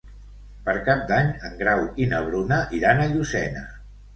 [0.69, 3.67] Per Cap d'Any en Grau i na Bruna iran a Llucena.